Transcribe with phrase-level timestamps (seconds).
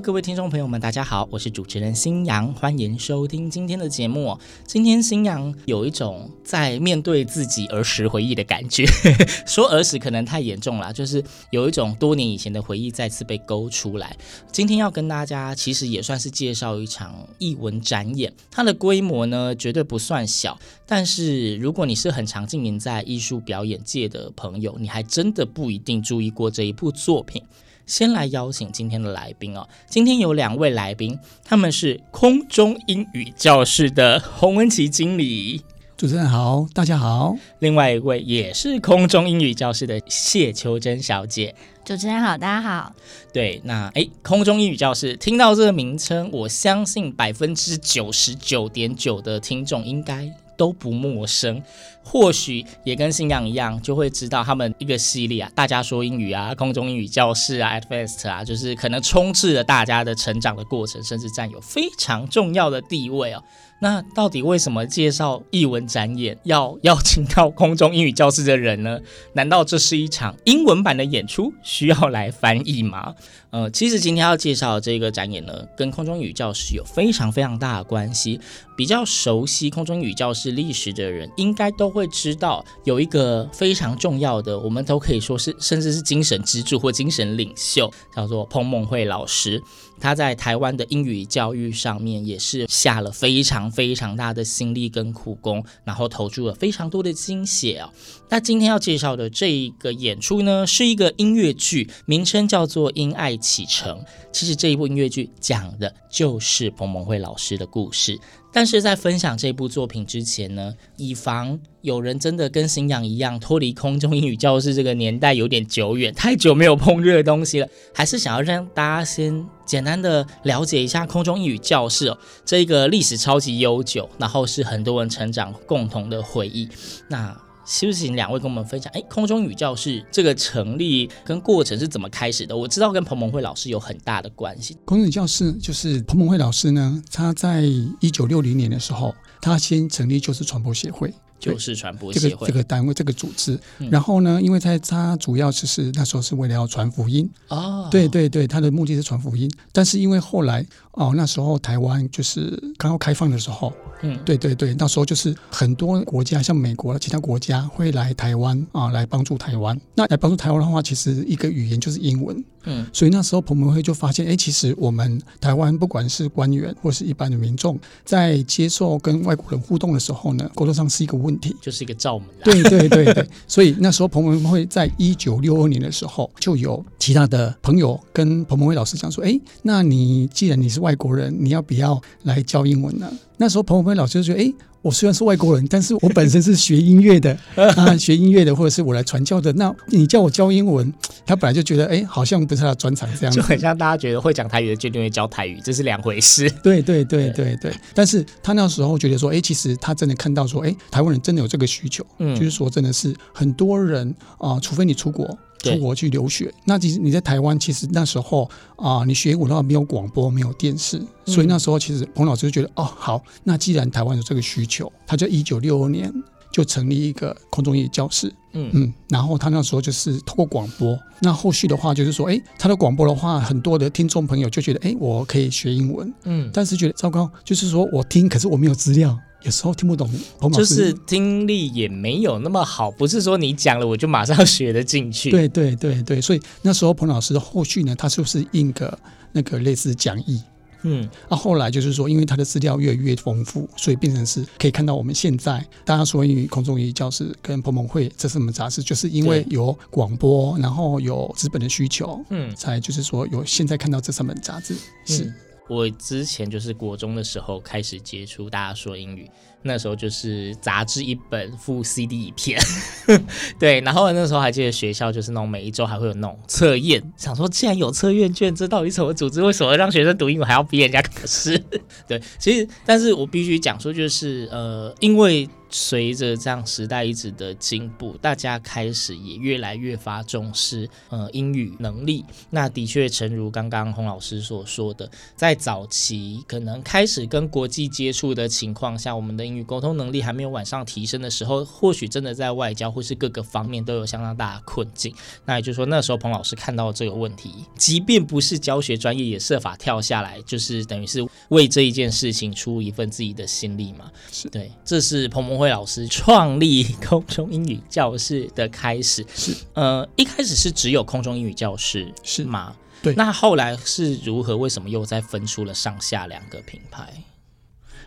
[0.00, 4.38] 各位听众朋友们，大家好，我是主持人新阳，欢迎收听今天的节目。
[4.66, 8.86] 今天新阳有一种在面对自己儿时回忆的感觉，
[9.46, 14.16] 说儿时可能太严重了，就是有一种多年以前的回忆再次被勾出来。
[14.50, 27.42] 今天要跟大家，其实也算是介绍一场艺文展演，它的规模呢绝对不算小，但是如果你是很常经营在艺术表演界的朋友，你还真的不一定注意过这一部作品。
[27.90, 35.60] 先来邀请今天的来宾哦，今天有两位来宾，他们是空中英语教室的洪文琪经理，
[35.96, 37.34] 主持人好，大家好。
[37.58, 41.52] 另外一位也是空中英语教室的谢秋珍小姐，
[41.84, 42.92] 主持人好，大家好。
[43.32, 51.62] 对，那诶，空中英语教室听到这个名称，我相信百分之九十九点九的听众应该都不陌生。
[52.02, 63.42] 或许也跟信仰一样，就会知道他们一个系列啊，大家说英语啊，空中英语教室啊，@fest 啊，就是可能充斥了大家的成长的过程，甚至占有非常重要的地位哦。
[63.82, 69.00] 那到底为什么介绍译文展演要邀请到空中英语教室的人呢？
[69.32, 73.14] 难道这是一场英文版的演出，需要来翻译吗？
[73.50, 78.38] 呃，其实今天要介绍的这个展演呢，跟空中英语教室有非常非常大的关系。
[78.76, 89.62] 比较熟悉空中英语教室历史的人，应该都会知道有一个非常重要的，我们都可以说是甚至是精神支柱或精神领袖，叫做彭蒙惠老师。
[90.00, 97.92] 他在台湾的英语教育上面也是下了非常非常大的心力跟苦功，然后投注了非常多的心血啊。
[98.30, 103.98] 那今天要介绍的这一个演出呢，是一个音乐剧，名称叫做《因爱启程》。
[104.32, 108.18] 其实这一部音乐剧讲的就是彭蒙惠老师的故事。
[108.52, 126.68] 但是在分享这部作品之前呢，以防有人真的跟星洋一样脱离空中英语教室这个年代有点久远，太久没有碰这个东西了，还是想要让大家先简单的了解一下空中英语教室哦，这个历史超级悠久，然后是很多人成长共同的回忆。
[127.08, 128.92] 那是不是请两位跟我们分享？
[128.94, 132.56] 哎，空中英语教室这个成立跟过程是怎么开始的？
[132.56, 134.74] 我知道跟彭蒙慧老师有很大的关系。
[134.84, 137.62] 空中英语教室就是彭蒙慧老师呢，他在
[138.00, 141.12] 一九六零年的时候，他先成立就是传播协会。
[141.38, 162.44] 就是传播协会这个这个单位这个组织，嗯、然后呢，因为在他主要就是那时候是为了要传福音哦，对对对，他的目的是传福音，但是因为后来哦那时候台湾就是刚刚开放的时候，嗯，对对对，那时候就是很多国家像美国其他国家会来台湾啊来帮助台湾，那来帮助台湾的话，其实一个语言就是英文。
[162.64, 172.28] 嗯，所以那时候彭文辉就发现，哎，其实我们台湾不管是官员或是一般的民众，在接受跟外国人互动的时候呢，沟通上是一个问题，就是一个罩门。
[172.44, 183.08] 对对对对，所以那时候彭文辉在一九六二年的时候，就有其他的朋友跟彭文辉老师讲说，哎，那你既然你是外国人，你要不要来教英文呢？
[183.36, 184.52] 那时候彭蒙惠老师就觉得，哎。
[184.82, 187.38] 我虽然是外国人，但是我本身是学音乐的
[187.76, 189.52] 啊，学音乐的，或者是我来传教的。
[189.52, 190.90] 那你叫我教英文，
[191.26, 196.50] 他本来就觉得，哎、欸，好像不是他的专长，这样就很像大家觉得会讲台语的就定会教台语，这是两回事。
[196.64, 197.70] 对对对对对。
[197.92, 205.38] 但是他那时候觉得说，哎、欸，其实他真的看到说，哎、欸，台湾人真的有这个需求，嗯，就是说真的是很多人啊、呃，除非你出国。
[205.62, 208.44] 出国去留学，那其实你在台湾，其实那时候
[208.76, 216.12] 啊、呃，你学英文的话没有广播，没有电视，嗯、所以那时候其实彭老师就觉得，哦，好，那既然台湾有这个需求，他就一九六二年
[216.50, 229.18] 就成立一个空中英语教室，嗯嗯，然后他那时候就是透过广播，那后续的话就是说，哎，他的广播的话，很多的听众朋友就觉得，哎，我可以学英文，嗯，但是觉得糟糕，就是说我听，可是我没有资料。
[229.42, 230.06] 有时候听不懂，
[230.52, 235.30] 就是听力也没有那么好，不是说你讲了我就马上学得进去。
[235.32, 238.98] 对对对对，所以那时候彭老师的后续呢，他是不是印个
[239.32, 240.42] 那个类似讲义？
[240.82, 254.74] 嗯，那、啊、后来就是说，因为他的资料越来越丰富，所以变成是可以看到我们现在大家说英语空中英语教室跟彭彭会这是什么杂志，就是因为有广播，然后有资本的需求，嗯，才就是说有现在看到这三本杂志
[255.04, 255.24] 是。
[255.24, 255.34] 嗯
[255.70, 259.30] 我之前就是国中的时候开始接触大家说英语，
[259.62, 262.60] 那时候就是杂志一本附 CD 一片，
[263.56, 269.40] 对，然后那时候还记得学校就是那种每一周还会有那种测验，想说既然有测验卷，这到底怎么组织？
[269.40, 271.56] 为什么让学生读英语还要逼人家考试？
[272.08, 275.48] 对，其实但是我必须讲说，就是呃，因为。
[275.70, 282.24] 随着这样时代一直的进步，大家开始也越来越发重视呃英语能力。
[282.50, 295.14] 那的确，诚如刚刚洪老师所说的，在早期可能开始跟国际接触的情况下，我们的英语沟通能力还没有往上提升的时候，或许真的在外交或是各个方面都有相当大的困境。
[295.44, 304.10] 那也就是说，那时候彭老师看到这个问题，即便不是教学专业，也设法跳下来，就是等于是为这一件事情出一份自己的心力嘛。
[304.32, 305.59] 是对，这是彭彭。
[305.60, 312.74] 会老师创立空中英语教室的开始是，呃，一开始是只有空中英语教室是吗？
[313.02, 314.56] 对，那后来是如何？
[314.56, 317.12] 为什么又再分出了上下两个品牌？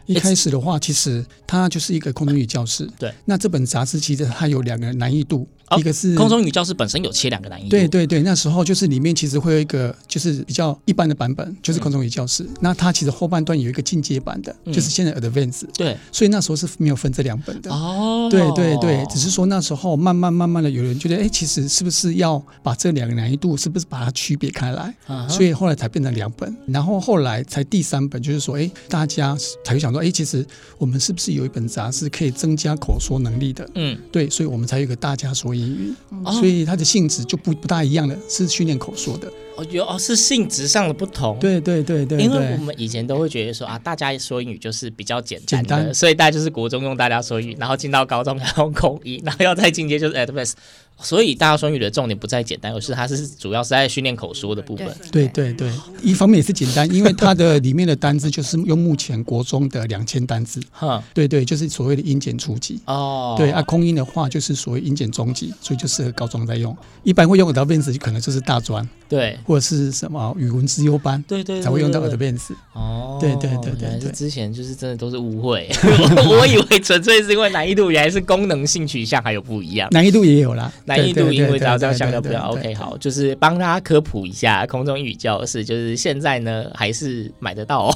[0.05, 2.89] 一开始的话，其实它就是一个空中英语教室。
[2.97, 5.47] 对，那这本杂志其实它有两个难易度。
[5.77, 12.47] 一个是空中英语教室本身有切两个难易度，对对对，那时候就是里面其实会有一个就是比较一般的版本，就是空中英语教室。
[12.59, 15.63] 那它其实后半段有一个进阶版的，就是现在 Advance。
[15.73, 17.71] 对，所以那时候是没有分这两本的。
[17.71, 24.93] 哦，对对对，只是说那时候慢慢慢慢的有人觉得，哎，其实是不是要把这两个难易度是不是把它区别开来？
[25.27, 30.45] 所以后来才变成两本，然后后来才第三本，就是说，哎，大家才会想说，哎，其实
[30.77, 33.67] 我们是不是有一本杂志可以增加口说能力的？
[33.75, 35.93] 嗯，对，所以我们才有一个大家说英语，
[36.31, 39.31] 所以它的性质就不不大一样了，是训练口说的。
[39.55, 41.37] 哦，有哦，是性质上的不同。
[41.39, 50.53] 对对对对，因为我们以前都会觉得说啊，大家说英语就是比较简单，简单，所以大家就是国中用大家说英语，然后进到高中 要用口译，然后要再进阶就是 Advanced。
[51.01, 54.87] 所以大家说英语的重点不在简单，而是它是主要是在训练口说的部分。
[55.11, 55.69] 对对对，
[56.03, 60.61] 一方面也是简单，因为它的里面的单字就是用目前国中的两千单字。
[60.71, 62.79] 哈，对对，就是所谓的英检初级。
[62.85, 66.77] 哦，对啊，空音的话就是所谓英检中级，所以就适合高中在用。
[67.01, 72.53] 一般会用到 Advanced 可能就是大专，对，或者是什么语文资优班，对对，才会用到 Advanced。
[72.73, 80.71] 哦，对对对对对，之前就是真的都是误会，我 我以为纯粹是因为难易度，原来是功能性取向还有不一样，难易度也有啦。
[80.85, 87.91] 难易度因为大家这样想就比较 OK 好，就是帮大家科普一下空中英语教室，就是现在呢还是买得到。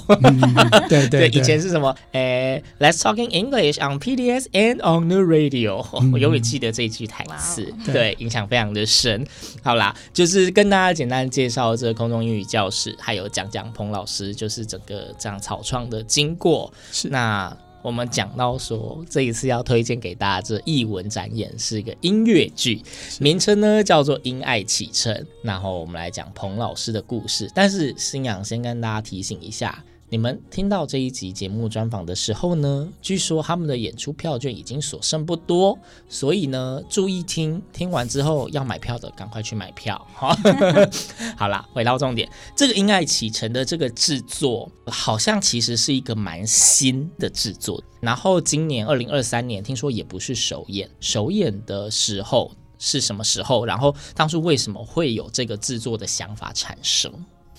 [0.90, 1.96] 对 对，以前是什么？
[2.12, 5.86] 诶，Let's talking English on PDS and on the radio。
[6.12, 9.26] 我永远记得这一句台词，对，影响非常的深。
[9.64, 16.74] 好啦，就是跟大家简单介绍这个空中英语教室，还有讲讲彭老师就是整个这样草创的经过。
[16.92, 17.56] 是那。
[17.84, 22.82] 我们讲到说，这一次要推荐给大家这译文展演是一个音乐剧，
[23.20, 25.14] 名称呢叫做《因爱启程》。
[25.44, 27.50] 然后我们来讲彭老师的故事。
[27.54, 29.82] 但是新阳先跟大家提醒一下。
[30.10, 35.78] 你们听到这一集节目专访的时候呢，据说他们的演出票券已经所剩不多，
[36.08, 40.08] 所以呢，注意听，听完之后要买票的赶快去买票。
[41.36, 47.84] 好啦，回到重点，这个《因爱启程》的这个制作，好像其实是一个蛮新的制作。
[48.00, 53.66] 然后今年二零二三年，听说也不是首演，首演的时候是什么时候？
[53.66, 57.12] 然后当初为什么会有这个制作的想法产生？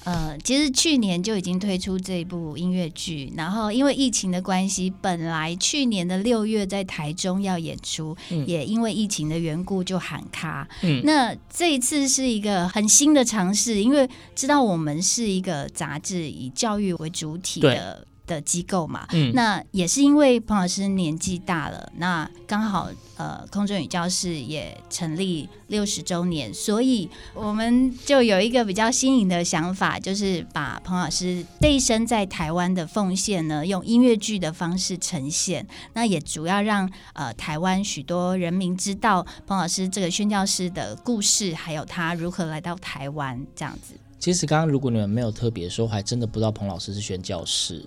[0.04, 10.66] 呃，其实去年就已经推出这部音乐剧，然后因为疫情的关系，本来去年的六月在台中要演出，嗯、也因为疫情的缘故就喊卡。
[10.82, 18.06] 嗯，那这一次是一个很新的尝试，因为知道我们是一个杂志以教育为主体的。
[18.28, 35.66] 的机构嘛，嗯，那也是因为彭老师年纪大了，那刚好呃，空中英语教室也成立六十周年，所以我们就有一个比较新颖的想法，就是把彭老师这一生在台湾的奉献呢，用音乐剧的方式呈现。
[35.94, 43.94] 那也主要让呃台湾许多人民知道彭老师这个宣教师的故事，还有他如何来到台湾这样子。
[44.18, 47.84] 其实刚刚如果你们没有特别说，还真的不知道彭老师是宣教士。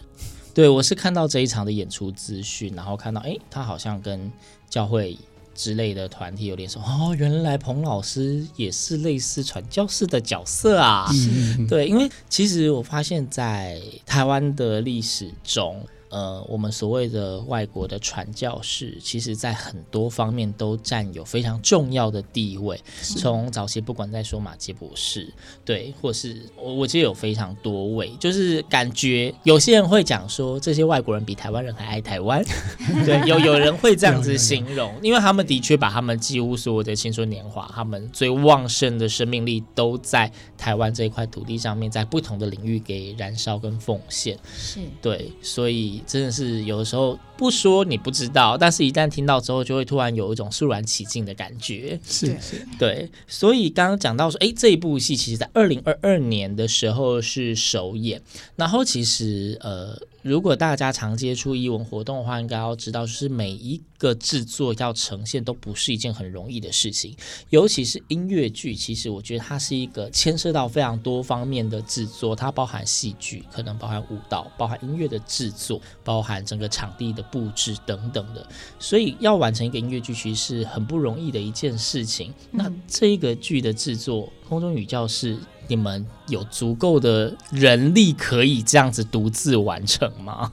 [0.54, 4.32] 对，我是看到这一场的演出资讯，然后看到，哎，他好像跟
[4.70, 5.18] 教会
[5.56, 11.08] 之类的团体有点说，哦，原来彭老师也是类似传教士的角色啊。
[11.14, 22.80] 嗯、对，因为其实我发现，在台湾的历史中，呃，我们所谓的外国的传教士，其实在很多方面都占有非常重要的地位。
[23.02, 25.32] 从早期不管在说马杰博士，
[25.64, 32.44] 对，或是我我记得有非常多位，就是感觉有些人会讲说，这些外国人比台湾人还爱台湾。
[33.06, 44.38] 对，有有人会这样子形容，因为他们的确把他们几乎所有的青春年华，他们最旺盛的生命力都在台湾这一块土地上面，在不同的领域给燃烧跟奉献。
[44.54, 52.00] 是对，所以真的是有的时候不说你不知道，但是一旦听到之后，就会突然有一种肃然起敬的感觉。
[52.06, 53.10] 是是，对。
[53.28, 58.22] 所以刚刚讲到说，哎，这一部戏其实在二零二二年的时候是首演，
[58.56, 59.98] 然后其实呃。
[60.22, 67.16] 如果大家常接触艺文活动的话，应该要知道，就是每一个制作要呈现都不是一件很容易的事情，
[67.50, 68.76] 尤其是音乐剧。
[68.76, 78.46] 其实我觉得它是一个牵涉到非常多方面的制作，它包含戏剧，可能包含舞蹈，包含音乐的制作，包含整个场地的布置等等的。
[78.78, 82.32] 所以要完成一个音乐剧，其实是很不容易的一件事情。
[82.52, 85.38] 那这个剧的制作，空中语教室。
[85.72, 90.52] 你们有足够的人力可以这样子独自完成吗？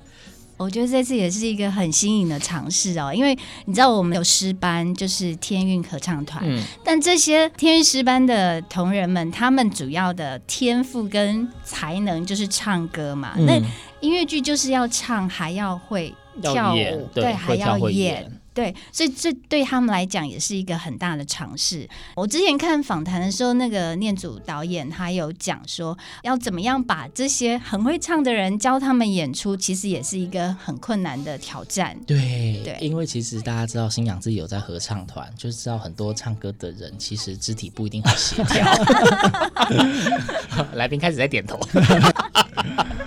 [0.56, 13.32] 我觉得这次也是一个很新颖的尝试哦，因为你知道我们有诗班，就是天韵合唱团，嗯，但这些天韵诗班的同仁们，他们主要的天赋跟才能就是唱歌嘛。
[13.36, 13.60] 嗯、那
[14.00, 18.37] 音乐剧就是要唱，还要会跳舞，对，还要演。
[18.58, 21.88] 对，所以这对他们来讲也是一个很大的尝试。
[22.16, 31.96] 我之前看访谈的时候，那个念祖导演他有讲说，要怎么样把这些很会唱的人教他们演出，其实也是一个很困难的挑战。
[32.04, 38.66] 对对，因为其实大家知道，星洋自己有在合唱团，就知道很多唱歌的人其实肢体不一定很协调。
[40.74, 41.60] 来宾开始在点头。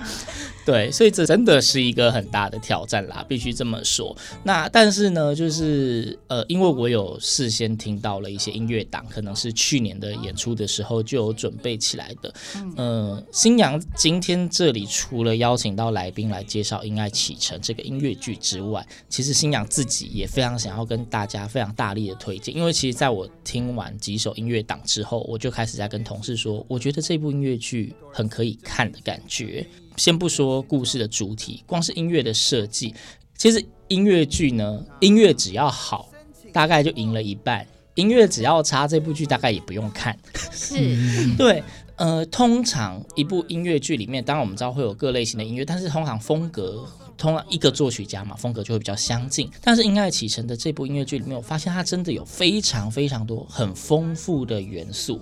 [0.64, 4.16] 对，所以这真的是一个很大的挑战啦，必须这么说。
[4.44, 12.34] 那但是呢，就是呃，因为我有事先听到了一些音乐档，可能是去年的演出的时候就有准备起来的。
[12.56, 29.66] 嗯、呃，星洋今天这里除了邀请到来宾来介绍《因爱启程》这个音乐剧之外，其实新娘自己也非常想要跟大家非常大力的推荐，因为其实在我听完几首音乐档之后，我就开始在跟同事说，我觉得这部音乐剧很可以看的感觉。
[29.98, 32.94] 先不说故事的主体，光是音乐的设计，
[33.38, 36.10] 其实音乐剧呢，音乐只要好，
[36.52, 40.18] 大概就赢了一半；音乐只要差，这部剧大概也不用看。
[40.52, 40.76] 是，
[41.38, 41.64] 对，
[41.98, 49.50] 呃，通常一部音乐剧里面，当然我们知道会有各类型的音乐，但是通常风格，通常一个作曲家嘛，风格就会比较相近。
[49.62, 55.22] 但是《因爱启程》的这部音乐剧里面，我发现它真的有非常非常多很丰富的元素。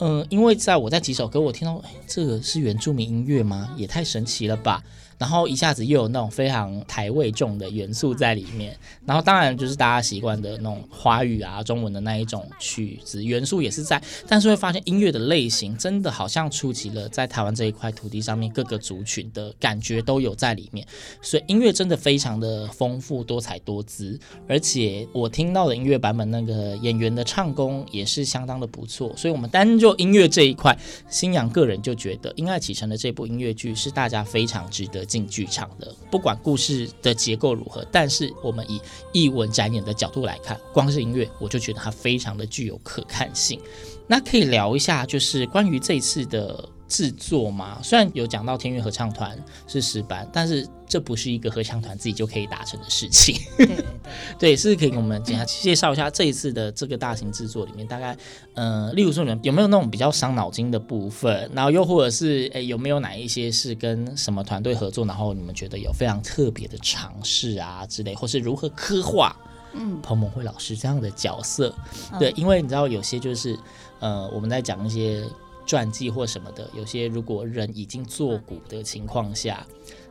[0.00, 3.72] 嗯，因为在我在几首歌，我听到，哎，这个是原住民音乐吗？
[3.76, 4.82] 也太神奇了吧！
[5.18, 20.86] 然后一下子又有那种非常台味重的元素在里面，然后当然就是大家习惯的那种华语啊、中文的那一种曲子元素也是在，但是会发现音乐的类型真的好像触及了在台湾这一块土地上面各个族群的感觉都有在里面，
[21.20, 30.76] 所以音乐真的非常的丰富多彩多姿，而且我听到的音乐版本那个演员的唱功也是相当的不错，所以我们单就音乐这一块，
[31.08, 38.80] 新阳个人就觉得《因爱启程》的这部音乐剧是大家非常值得进剧场的，不管故事的结构如何，但是我们以
[39.12, 43.60] 译文展演的角度来看，光是音乐我就觉得它非常的具有可看性。
[44.06, 46.68] 那可以聊一下，就是关于这次的。
[46.90, 53.40] 制作嘛，虽然有讲到天韵合唱团是十班，但是这不是一个合唱团自己就可以达成的事情。
[53.56, 53.84] 对，对，对，
[54.38, 58.16] 对，是可以给我们简单介绍一下这一次的这个大型制作里面，大概
[58.54, 69.36] 呃，例如说你们有没有那种比较伤脑筋的部分，然后又或者是诶有没有哪一些是跟什么团队合作，然后你们觉得有非常特别的尝试啊之类，或是如何刻画
[69.74, 71.72] 嗯彭蒙慧老师这样的角色？
[72.12, 73.56] 嗯、对，因为你知道有些就是
[74.00, 75.24] 呃我们在讲一些。
[75.66, 79.66] 传记或什么的，有些如果人已经作古的情况下，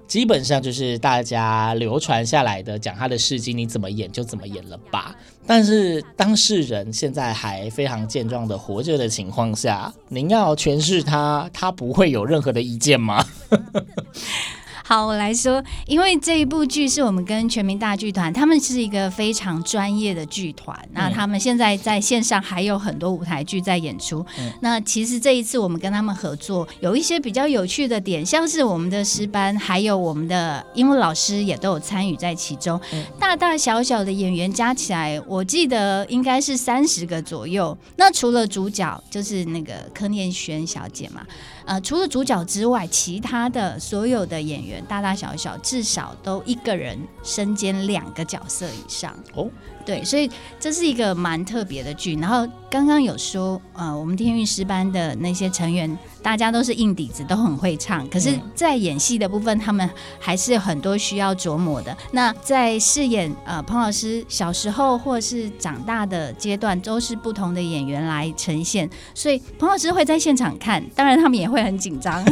[0.07, 5.15] 基本上就是大家流传下来的讲他的事迹，你怎么演就怎么演了吧。
[5.45, 13.25] 但是当事人现在还非常健壮的活着的情况下，您要诠释他，他不会有任何的意见吗？
[14.89, 20.75] 好，我来说，因为这一部剧是我们跟全民大剧团，他们是一个非常专业的剧团。
[20.85, 24.25] 嗯、那他们现在在线上还有很多舞台剧在演出。
[24.39, 32.81] 嗯、那其实这一次我们跟他们合作，有一些比较有趣的点，像是我们的师班，还有我们的英文老师也都有参与在其中。
[32.91, 37.77] 嗯、大大小小的演员加起来，我记得应该是三十个左右。
[37.95, 41.21] 那除了主角就是那个柯念轩小姐嘛。
[41.69, 49.47] 呃，除了主角之外，其他的所有的演员大大小小至少都一个人身兼两个角色以上哦。
[49.85, 50.27] 对，所以
[50.59, 52.15] 这是一个蛮特别的剧。
[52.15, 58.07] 然后刚刚有说，呃，我们天韵师班的那些成员，大家都是硬底子，都很会唱。
[58.09, 61.95] 可是，在演戏的部分，他们还是有很多需要琢磨的。
[62.11, 68.89] 那在饰演呃彭老师小时候或是长大的阶段，都是不同的演员来呈现。
[69.13, 72.23] 所以彭老师会在现场看，当然他们也会很紧张。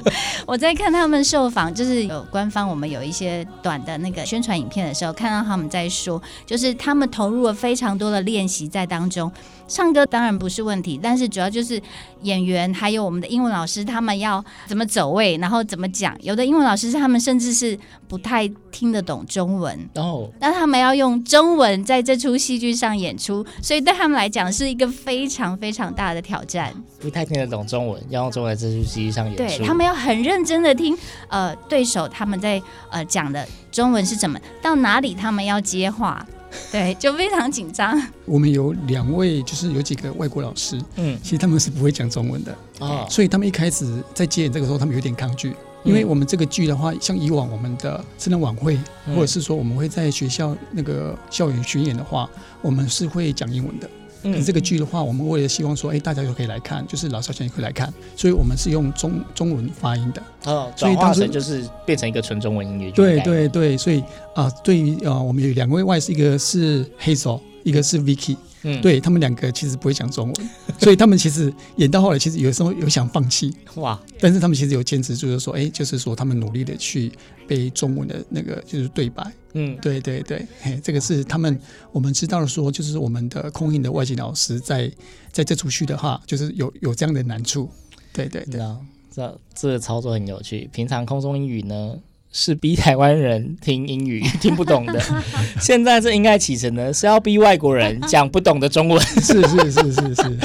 [0.46, 7.08] 我在看他们受访，就是有官方我们有一些短的那个宣传影片的时候，看到他们在说，就是他们。
[7.12, 9.30] 投入了非常多的练习在当中，
[9.68, 11.78] 唱歌当然不是问题，但是主要就是
[12.22, 16.16] 演员还有我们的英文老师，他们要怎么走位，然后怎么讲。
[16.22, 26.72] 有的英文老师他们甚至是不太听得懂中文哦，那他们要用中文在这出戏剧上演出，所以对他们来讲是一个非常非常大的挑战。
[26.98, 30.96] 不太听得懂中文，要用中文在这出戏剧上演出，对他们要很认真的听
[31.28, 36.24] 呃对手他们在呃讲的中文是怎么，到哪里他们要接话。
[36.70, 37.98] 对，就非常紧张。
[38.26, 48.78] 我们有两位，就是有几个外国老师，嗯，其实他们是不会讲中文的啊，所以他们一开始在接演这个时候，他们有点抗拒，因为我们这个剧的话，像以往我们的圣诞晚会，
[49.14, 52.28] 或者是说我们会在学校那个校园巡演的话，
[52.60, 53.88] 我们是会讲英文的。
[54.22, 60.22] 可是这个剧的话，我们为了希望说，哎，大家都可以来看，就是老少咸宜可以来看，所以我们是用中中文发音的。
[60.44, 62.92] 哦，所以当时就是变成一个纯中文音乐剧。
[62.92, 64.00] 对对对，所以
[64.34, 68.36] 啊、呃，对于啊、呃，我们有两位外是，一个是 Hazel，一个是 Vicky。
[68.64, 73.52] 嗯，对他们两个其实不会讲中文， 所以他们其实演到后来，其实有时候有想放弃。
[73.76, 77.10] 哇，但是他们其实有坚持，就是说，哎，就是说他们努力的去
[77.46, 81.58] 背中文的那个就是对白，嗯，对对对，嘿，这个是他们
[81.90, 84.90] 我们知道的说，就是我们的空印的外籍老师在
[85.30, 87.68] 在这出戏的话，就是有有这样的难处，
[88.12, 88.60] 对对对，
[89.10, 91.96] 这这个操作很有趣，平常空中英语呢？
[92.32, 94.98] 是逼台湾人听英语 听不懂的，
[95.60, 100.38] 现在这应该启程呢，是要逼外国人 讲不懂的中文，是是是是是，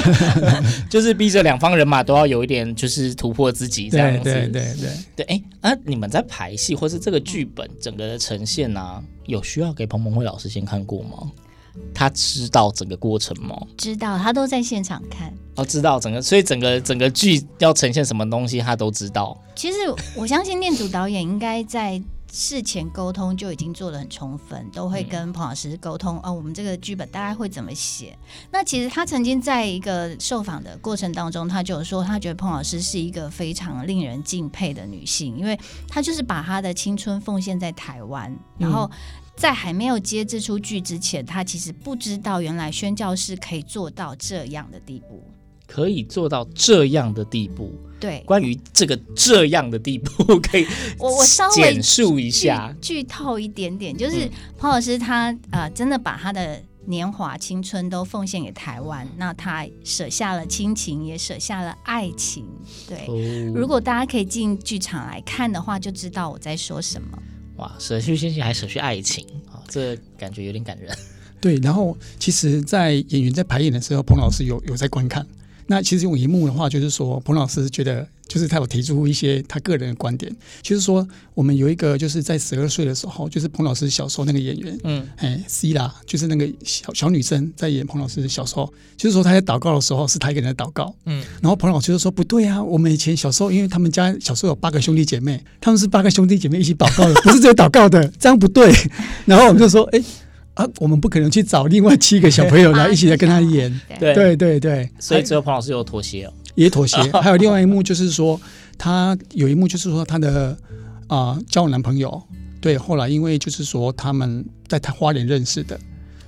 [0.90, 4.24] 就是逼着两方人马都要有一点就是突破自己这样子。
[4.24, 11.32] 对对对对对，哎，啊，你们在排戏或是这个剧本整个的呈现啊，有需要给彭彭辉老师先看过吗？
[11.94, 13.56] 他知道整个过程吗？
[13.76, 15.32] 知道，他都在现场看。
[15.56, 19.36] 哦，知道整个，所以整个整个剧要呈现什么东西，他都知道。
[19.56, 19.76] 其实
[20.14, 22.00] 我相信念祖导演应该在
[22.30, 26.20] 事前沟通就已经做的很充分，都会跟彭老师沟通。
[26.22, 28.16] 哦，我们这个剧本大概会怎么写？
[28.52, 38.88] 那其实他曾经在一个受访的过程当中，他就有说，他觉得彭老师是一个非常令人敬佩的女性，因为她就是把她的青春奉献在台湾，然后。
[39.38, 45.22] 在还没有接这出剧之前，他其实不知道原来宣教士可以做到这样的地步，
[45.64, 47.72] 可以做到这样的地步。
[48.00, 50.66] 对，关于这个这样的地步， 可以
[50.98, 62.44] 我我稍微简述一下，剧透一点点，就是彭老师他呃真的把他的年华青春都奉献给台湾，那他舍下了亲情，也舍下了爱情。
[62.88, 67.18] 对，哦、如果大家可以进剧场来看的话，就知道我在说什么。
[67.58, 70.96] 哇，舍去亲情还舍去爱情啊，这感觉有点感人。
[71.40, 75.24] 对，然后其实，在演员在排演的时候，彭老师有有在观看。
[75.68, 78.06] 那其实用一幕的话，就是说，彭老师觉得。
[78.28, 98.70] 就是他有提出一些他个人的观点，就是说我们有一个就是在十二岁的时候，就是彭老师小时候那个演员，嗯，哎，C 啦，就是那个小小女生在演彭老师的小时候，就是说她在祷告的时候是她一个人在祷告，嗯，然后彭老师就说不对啊，我们以前小时候，因为他们家小时候有八个兄弟姐妹，他们是八个兄弟姐妹一起祷告的，不是只有祷告的，这样不对。
[99.24, 100.04] 然后我们就说，哎、欸。
[100.58, 104.36] 啊，我们不可能去找另外七个小朋友来 一起来跟他演，对对。
[104.36, 106.96] 对对，所以只有彭老师有妥协哦，也妥协。
[107.22, 108.40] 还有另外一幕就是说，
[108.76, 110.50] 他有一幕就是说他的
[111.06, 112.20] 啊、呃、交往男朋友，
[112.60, 115.78] 对，后来因为就是说他们在他花莲认识的，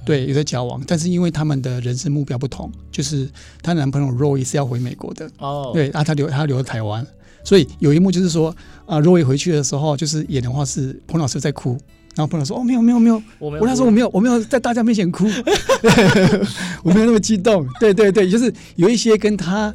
[0.04, 3.28] 对，有在交往，但是因为他们的人生目标不同，就是
[3.62, 7.04] 她男朋友 Roy 是要回美国的哦，对，啊他留他留在台湾，
[7.42, 8.54] 所以有一幕就是说
[8.86, 11.76] 啊 Roy 回去的时候，就是演的话是彭老师在哭。
[12.20, 13.22] 然后朋友说：“哦，没有，没有，没有。
[13.38, 15.24] 我”我那时候我没有，我没有在大家面前哭，
[16.84, 17.66] 我没有那么激动。
[17.80, 19.74] 对对对，就是有一些跟他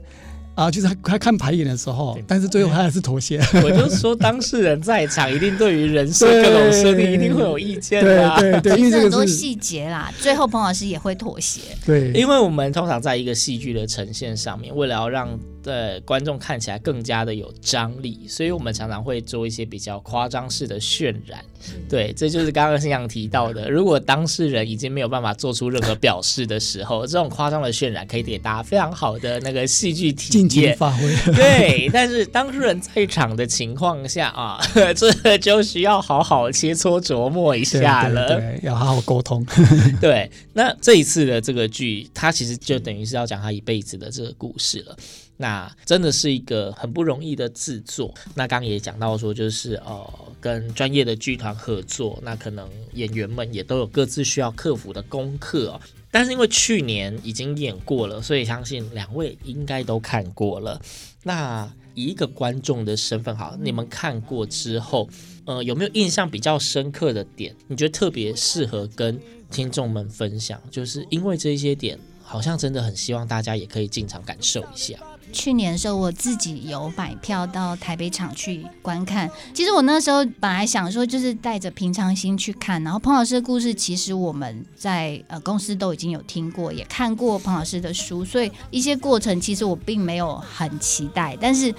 [0.53, 3.41] 啊，就是他他看排演的时候，但是最后他还是妥协。
[3.63, 8.39] 我就说， 当事人在场，一定对于人设各种设定一定会有意见的、啊。
[8.39, 11.61] 对对对， 因为这个很多细节啦，最后彭老师也会妥协。
[11.83, 15.27] 对，因为我们通常在一个戏剧的呈现上面，为了要让
[15.65, 21.43] 的观众看起来更加的有张力，所以我们常常会做一些比较夸张式的渲染。
[21.89, 31.01] 对，这就是刚刚新阳提到的，如果当事人已经没有办法做出任何表示的时候，这种夸张的渲染可以给大家非常好的那个戏剧体验，尽情发挥。
[31.33, 34.61] 对，但是当事人在场的情况下啊，
[34.95, 39.43] 这就需要好好切磋琢磨一下了，对，对，对，要好好沟通。
[39.99, 44.95] 对，那这一次的这个剧，它其实就等于是要讲他一辈子的这个故事了。
[45.37, 48.13] 那真的是一个很不容易的制作。
[48.35, 55.81] 那刚刚也讲到说，就是呃，跟专业的剧团合作，那可能演员们也都有各自需要克服的功课哦。
[56.09, 60.81] 但是因为去年已经演过了，所以相信两位应该都看过了。
[61.23, 65.09] 那以一个观众的身份，好，你们看过之后，
[65.43, 67.53] 呃，有没有印象比较深刻的点？
[67.67, 69.19] 你觉得特别适合跟
[69.51, 70.61] 听众们分享？
[70.71, 74.97] 就是因为这些点，好像真的很希望大家也可以进场感受一下。
[75.31, 79.29] 去年的时候，我自己有买票到台北场去观看。
[79.53, 82.81] 其实我那时候本来想说，就是带着平常心去看。
[82.83, 91.37] 然后彭老师的故事，其实我们在呃公司都已经有听过，也看过彭老师的书，所以一些过程其实我并没有很期待。
[91.41, 91.73] 但是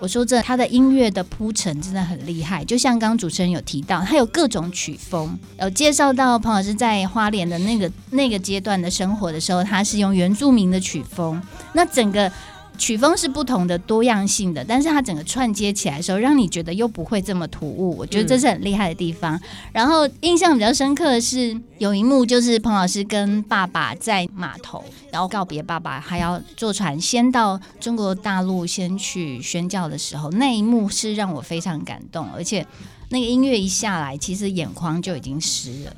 [0.00, 11.40] 我说这他的音乐的铺陈真的很厉害，就像刚刚主持人有提到，他有各种曲风，有介绍到彭老师在花莲的那个那个阶段的生活的时候，他是用原住民的曲风，
[11.72, 12.30] 那整个。
[12.78, 17.96] 曲风是不同的、多样性的，但是它整个串接起来的时候，让你觉得又不会这么突兀。
[17.96, 19.36] 我觉得这是很厉害的地方。
[19.36, 19.40] 嗯、
[19.72, 32.64] 然后印象比较深刻的是，有一幕就是彭老师跟爸爸在码头，然后告别爸爸，还要坐船先到中国大陆先去宣教的时候，那一幕是让我非常感动，而且
[33.10, 35.96] 那个音乐一下来，其实眼眶就已经湿了。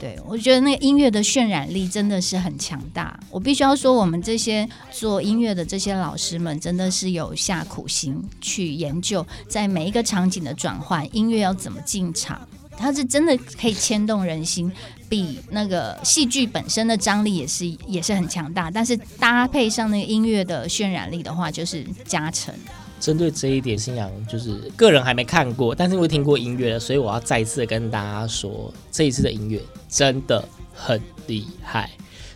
[0.00, 3.18] 对，我觉得那个音乐的渲染力真的是很强大。
[3.30, 12.40] 我必须要说，我们这些做音乐的这些老师们，真的是有下苦心去研究，在每一个场景的转换，音乐要怎么进场，
[12.76, 14.70] 它是真的可以牵动人心，
[15.08, 18.70] 比那个戏剧本身的张力也是也是很强大。
[18.70, 22.54] 但是搭配上那个音乐的渲染力的话，就是加成。
[23.00, 31.90] 针对这一点，新阳就是个人还没看过，但是因为听过音乐了，所以我要再次跟大家说，这一次的音乐真的很厉害，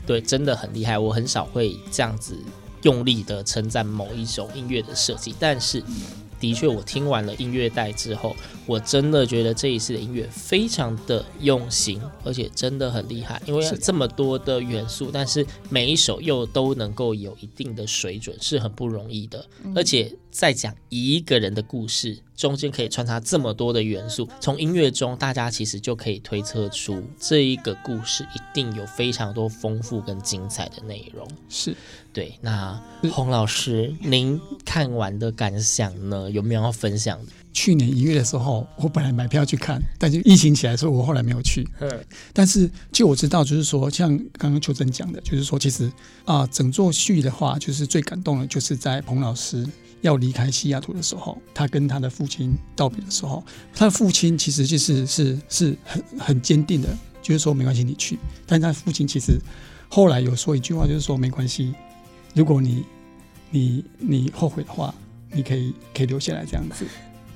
[0.07, 0.99] 对，真的很厉害。
[0.99, 2.37] 我很少会这样子
[2.83, 5.83] 用力的称赞某一种音乐的设计，但是。
[6.41, 8.35] 的确，我听完了音乐带之后，
[8.67, 13.41] 我真的觉得这一次的音乐非常的用心，而且真的很厉害。
[13.47, 19.47] 因为这么多的元素，但是每一首又都能够有一定的水准，是很不容易的。
[19.77, 31.29] 而且在讲一个人的故事，中间可以穿插这么多的元素，从音乐中大家其实就可以推测出这一个故事一定有非常多丰富跟精彩的内容。
[31.49, 31.77] 是。
[32.15, 32.79] 对，那
[33.11, 36.31] 洪老师，您看完的感想呢？
[36.31, 37.33] 有没有要分享的？
[37.55, 41.67] 去年一月的时候，我本来买票去看，但是疫情起来的时候，我后来没有去。
[41.81, 45.87] 嗯，但是就我知道，就是说，像刚刚秋真讲的，就是说，其实
[46.27, 49.67] 啊、呃，整座戏的话，就是最感动的，就是在彭老师
[50.03, 53.43] 要离开西雅图的时候，他跟他的父亲道别的时候，
[53.75, 56.89] 他的父亲其实就是是是很很坚定的，
[57.23, 58.19] 就是说没关系，你去。
[58.47, 59.39] 但是他父亲其实
[59.89, 61.75] 后来有说一句话，就是说没关系。
[62.35, 62.85] 如果你
[63.51, 64.95] 你你后悔的话，
[65.31, 66.85] 你可以可以留下来这样子，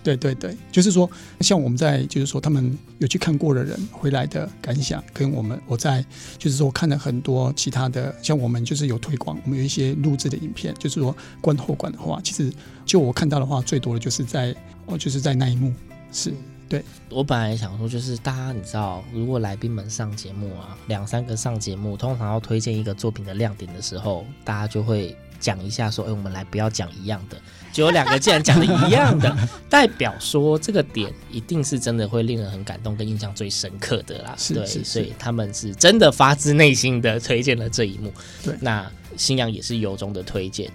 [0.06, 6.04] 对对对，就是说，像我们在就是说他们有去看过的人回来的感想，跟我们我在
[6.38, 12.52] 就是说看了很多其他的，像我们就是有推广，我们有一些录制的影片，就是说观后感的话，其实
[12.84, 15.74] 就我看到的话，最多的就是在哦就是在那一幕
[16.12, 16.32] 是。
[16.68, 27.40] 对，我本来想说，就是大家你知道，如果来宾们上节目啊，两三个上节目，通常要推荐一个作品的亮点的时候，大家就会讲一下说，哎，我们来不要讲一样的，
[27.72, 29.36] 就有两个竟然讲的一样的，
[29.70, 34.34] 代表说这个点一定是真的会令人很感动跟印象最深刻的啦。
[34.36, 38.12] 是对，是是所以他们是真的发自内心的推荐了这一幕。
[38.42, 40.68] 对，那新阳也是由衷的推荐。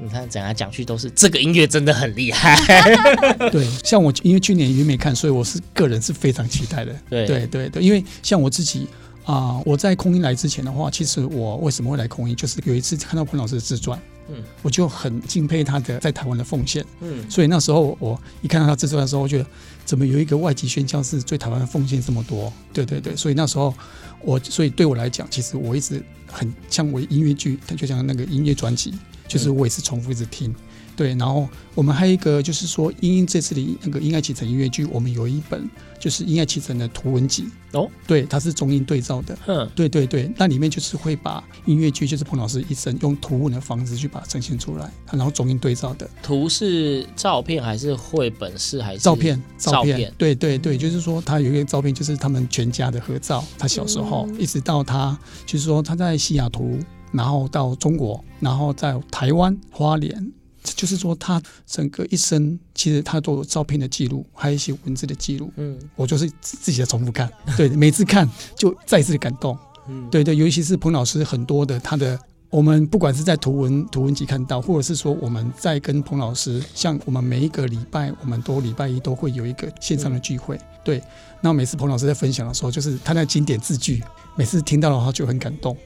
[0.00, 2.56] 你看，讲来讲去都是这个音乐真的很厉害。
[3.50, 6.94] 对，像我因为去年也没看，所以我是个人是非常期待的。
[7.08, 8.88] 对对对对，因为像我自己
[9.24, 19.46] 啊、呃，我在空音来之前的话，其实我为什么会来空音，就是有一次看到彭老师的自传，嗯，我就很敬佩他的在台湾的奉献，嗯，所以那时候我一看到他自传的时候，我觉得
[19.84, 22.52] 怎么有一个外籍宣教士对台湾的奉献这么多？
[22.72, 23.72] 对对对，所以那时候
[24.20, 28.92] 我，所以对我来讲，其实我一直很像我音乐剧，他就像那个音乐专辑。
[29.26, 30.54] 就是我也是重复一直听，
[30.96, 37.46] 对，然后我们还有一个就是说，英英这次的那个《音爱启程》音乐剧，我们有一本就是《音爱启程》的图文集。
[37.72, 46.08] 哦，对，它是中英对照的，嗯，对对对，那里面就是会把音乐剧，就是彭老师一生用图文的方式去把它呈现出来，然后中英对照的。
[46.22, 49.42] 图是照片还是绘本是还是照片？
[49.58, 50.14] 照片，照片？
[50.16, 56.78] 对对对，就是说他有一个照片，就是他们全家的合照，他小时候、嗯、一直到他，就是说他在西雅图，
[57.14, 60.32] 然后到中国，然后在台湾花莲。
[60.76, 65.52] 就是说，他整个一生其实他都有照片的记录，还有一些文字的记录。
[65.56, 69.54] 嗯，我就是自己在重复看， 对，每次看就再一次的感动。
[69.88, 80.56] 嗯，对对，尤其是彭老师很多的他的，我们不管是在图文图文集看到，或者是说我们在跟彭老师，像我们每一个礼拜，我们都礼拜一都会有一个线上的聚会。
[80.56, 81.02] 嗯、对，
[81.42, 84.02] 那每次彭老师在分享的时候，就是他那经典字句，
[84.34, 85.76] 每次听到的话就很感动。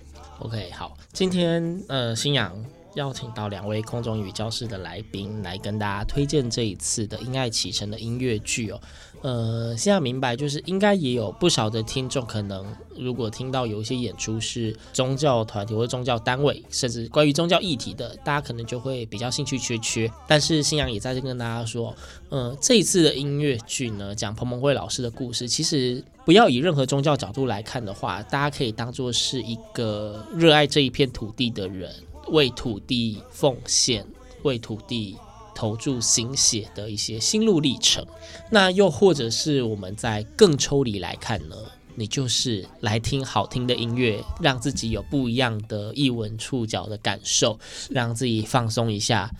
[0.40, 2.64] OK，好，今天呃，新阳。
[2.94, 8.80] 邀请到两位空中语教室的来宾来跟大家推荐这一次的《因爱启程》的音乐剧哦。
[9.20, 20.10] 呃，现在明白就是应该也有不少的听众，可能如果听到有一些演出是宗教团体或宗教单位，甚至关于宗教议题的，大家可能就会比较兴趣缺缺。
[20.26, 21.94] 但是新阳也在这跟大家说，
[22.30, 31.90] 呃，这一次的音乐剧呢，讲彭蒙慧老师的故事，其实不要以任何宗教角度来看的话，大家可以当做是一个热爱这一片土地的人。
[32.26, 34.06] 为土地奉献，
[34.42, 35.16] 为土地
[35.54, 38.06] 投注心血的一些心路历程。
[38.50, 41.56] 那又或者是我们在更抽离来看呢？
[41.94, 49.30] 你就是来听好听的音乐，让自己有不一样的艺文触角的感受，让自己放松一下。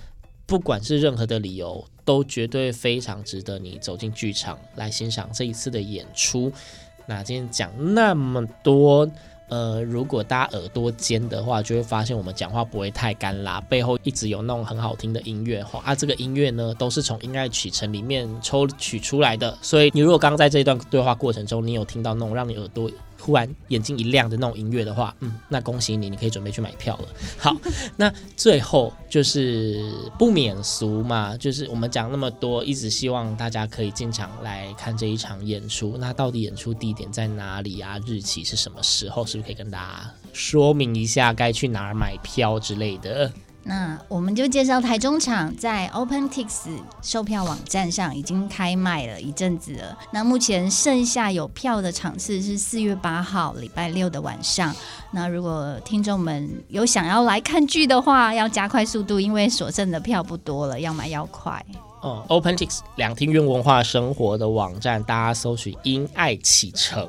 [0.46, 6.50] 不管是任何的理由，都绝对非常值得你走进剧场来欣赏这一次的演出。
[7.04, 9.06] 那今天讲那么多。
[9.48, 15.80] 呃，如果大家耳朵尖的话，就会发现我们讲话不会太干啦，背后一直有那种很好听的音乐哈。
[15.84, 19.56] 啊，这个音乐呢，都是从《音乐启程》里面抽取出来的。
[19.62, 27.08] 所以，你如果刚刚在这一段对话过程中，你有听到那种让你耳朵突然眼睛一亮的那种音乐的话，嗯，那恭喜你，你可以准备去买票了。
[27.36, 27.54] 好，
[27.96, 35.96] 那最后就是不免俗嘛，就是我们讲那么多，一直希望大家可以进场来看这一场演出。
[35.98, 37.98] 那到底演出地点在哪里啊？
[38.06, 39.26] 日期是什么时候？
[39.26, 43.30] 是不是可以跟大家说明一下该去哪儿买票之类的？
[43.68, 46.70] 那我们就介绍台中场在 OpenTix
[47.02, 49.98] 售票网站上已经开卖了一阵子了。
[50.10, 54.74] 那目前剩下有票的场次是四月八号礼拜六的晚上。
[55.10, 61.62] 那如果听众们有想要来看剧的话，要加快速度，因为所剩的票不多了，要买要快。
[62.00, 67.06] 哦，OpenTix 两厅院文化生活的网站，大家搜寻“因爱启程”，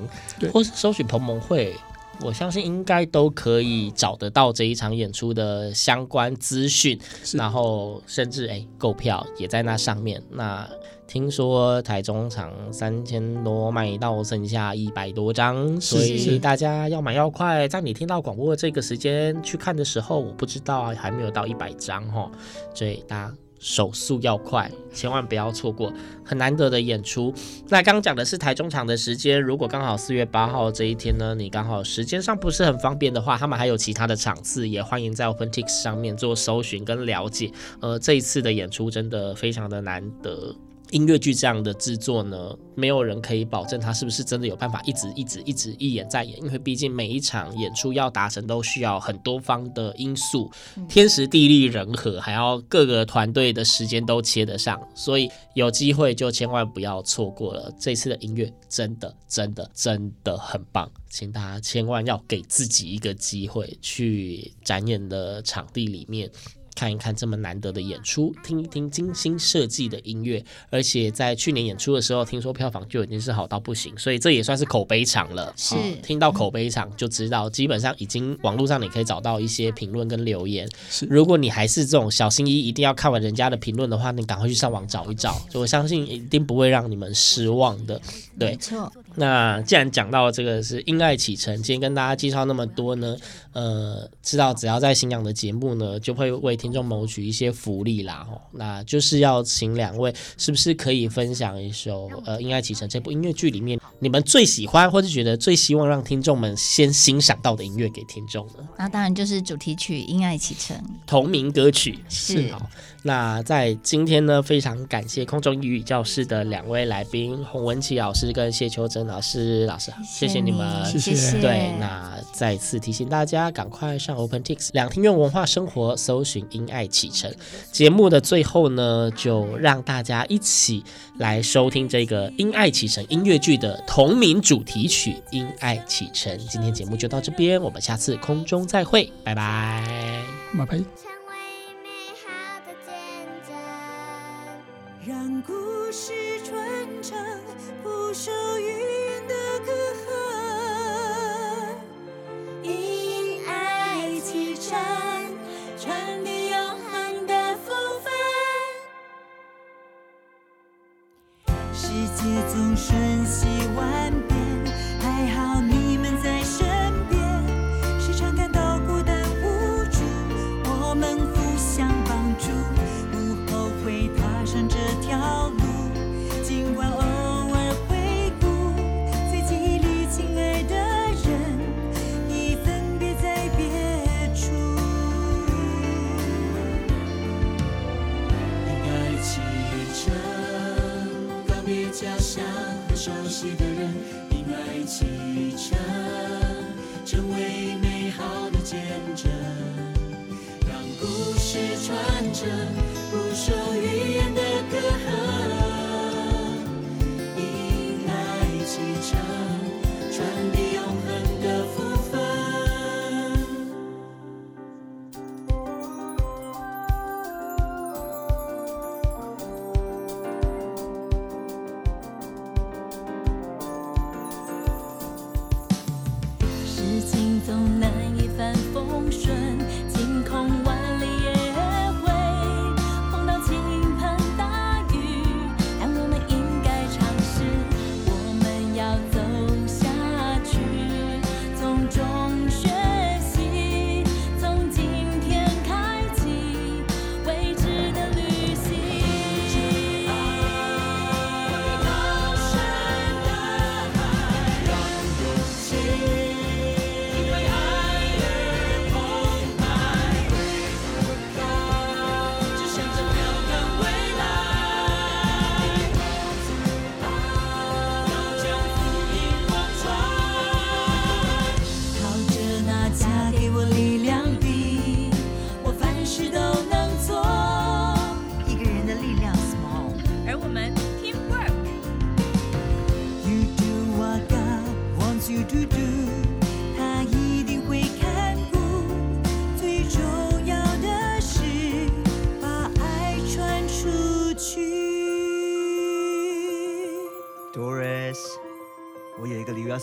[0.52, 1.74] 或是搜寻彭蒙惠。
[2.22, 7.00] 我相信应该都可以找得到这一场演出的相关资讯，
[7.34, 10.22] 然后甚至哎购票也在那上面。
[10.30, 10.70] 那
[11.08, 22.30] 听说台中场三千多卖到剩下一百多张，所以大家要买要快，在你听到广播的这个时间去看的时候，我不知道还没有到一百张哈，
[22.74, 23.34] 所以大家。
[23.60, 25.94] 手速要快，千万不要错过
[26.24, 27.34] 很难得的演出。
[27.68, 37.52] 那刚讲的是台中场的时间，如果刚好四月八号这一天呢，你刚好时间上不是很方便的话，他们还有其他的场次，也欢迎在 OpenTix 上面做搜寻跟了解。
[37.82, 40.56] 呃，这一次的演出真的非常的难得。
[40.92, 50.50] 音乐剧这样的制作呢，没有人可以保证它是不是真的有办法一直一直一直一演再演，因为毕竟每一场演出要达成都需要很多方的因素，
[50.88, 57.72] 天时地利人和，还要各个团队的时间都切得上，所以有机会就千万不要错过了。
[57.80, 66.30] 这次的音乐真的真的真的很棒，请大家千万要给自己一个机会去展演的场地里面。
[66.80, 75.54] 看一看这么难得的演出，听一听精心设计的音乐，而且在去年演出的时候，听说票房就已经是好到不行，所以这也算是口碑场了。
[75.58, 80.70] 是，嗯、听到口碑场就知道，基本上已经网络上你可以找到一些评论跟留言。
[80.90, 88.00] 是，如果你还是这种小心翼翼，一定要看完人家的评论的话，你赶快去上网找一找，我相信一定不会让你们失望的。
[88.40, 88.90] 对，没错。
[89.16, 93.18] 那既然讲到这个是因爱启程，今天跟大家介绍那么多呢，
[93.54, 108.68] 呃，知道只要在新阳的节目呢，就会为听众谋取一些福利啦，哦，那就是要请两位，是不是可以分享一首呃《因爱启程》这部音乐剧里面你们最喜欢或者觉得最希望让听众们先欣赏到的音乐给听众呢？
[108.78, 112.70] 那当然就是主题曲《因爱启程》同名歌曲，是好。
[113.04, 119.08] 那在今天呢，非常感谢空中英语教室的两位来宾洪文琪老师跟谢秋珍。
[119.08, 121.40] 老师、老师好，谢谢你们，谢谢。
[121.40, 127.32] 对，那再次提醒大家，赶快上 OpenTix 两厅院文化生活搜寻《因爱启程》
[127.72, 130.84] 节目的最后呢，就让大家一起
[131.18, 136.38] 来收听这个《因爱启程》音乐剧的同名主题曲《因爱启程》。
[136.50, 140.22] 今天节目就到这边，我们下次空中再会，拜拜，
[140.58, 141.09] 拜拜。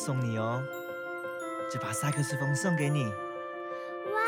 [0.07, 0.63] 送你哦，
[1.69, 3.07] 这把萨克斯风送给你。
[3.07, 4.21] 哇，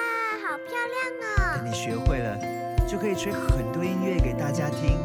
[0.42, 1.54] 好漂亮哦！
[1.54, 2.36] 等你学会了，
[2.84, 4.98] 就可以吹很多音乐给大家听。